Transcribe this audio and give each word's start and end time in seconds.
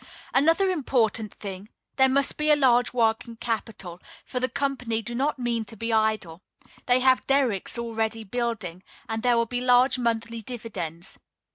Another 0.33 0.71
important 0.71 1.31
thing: 1.35 1.69
there 1.97 2.09
must 2.09 2.35
be 2.35 2.49
a 2.49 2.55
large 2.55 2.91
working 2.91 3.35
capital, 3.35 4.01
for 4.25 4.39
the 4.39 4.49
company 4.49 5.03
do 5.03 5.13
not 5.13 5.37
mean 5.37 5.63
to 5.65 5.75
be 5.77 5.93
idle. 5.93 6.41
They 6.87 7.01
have 7.01 7.27
derricks 7.27 7.77
already 7.77 8.23
building; 8.23 8.81
and 9.07 9.21
there 9.21 9.37
will 9.37 9.45
be 9.45 9.61
large 9.61 9.99
monthly 9.99 10.41
dividends. 10.41 11.19